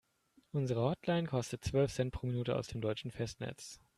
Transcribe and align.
Unsere 0.51 0.81
Hotline 0.81 1.27
kostet 1.27 1.63
zwölf 1.63 1.93
Cent 1.93 2.11
pro 2.11 2.25
Minute 2.25 2.55
aus 2.55 2.67
dem 2.69 2.81
deutschen 2.81 3.11
Festnetz. 3.11 3.79